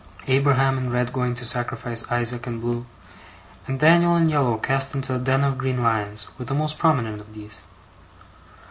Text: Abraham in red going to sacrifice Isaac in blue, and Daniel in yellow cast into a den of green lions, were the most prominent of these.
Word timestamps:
Abraham 0.25 0.79
in 0.79 0.89
red 0.89 1.13
going 1.13 1.35
to 1.35 1.45
sacrifice 1.45 2.11
Isaac 2.11 2.47
in 2.47 2.59
blue, 2.59 2.87
and 3.67 3.79
Daniel 3.79 4.15
in 4.15 4.29
yellow 4.29 4.57
cast 4.57 4.95
into 4.95 5.13
a 5.15 5.19
den 5.19 5.43
of 5.43 5.59
green 5.59 5.83
lions, 5.83 6.27
were 6.39 6.45
the 6.45 6.55
most 6.55 6.79
prominent 6.79 7.21
of 7.21 7.35
these. 7.35 7.65